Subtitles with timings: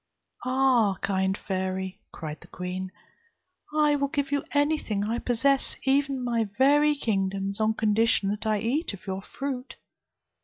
[0.45, 0.95] 'Ah!
[1.03, 2.91] kind fairy,' cried the queen,
[3.71, 8.57] 'I will give you anything I possess, even my very kingdoms, on condition that I
[8.61, 9.75] eat of your fruit.'